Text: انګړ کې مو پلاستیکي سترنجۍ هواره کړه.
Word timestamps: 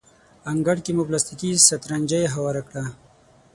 انګړ 0.51 0.77
کې 0.85 0.91
مو 0.95 1.03
پلاستیکي 1.07 1.49
سترنجۍ 1.67 2.23
هواره 2.33 2.61
کړه. 2.69 2.83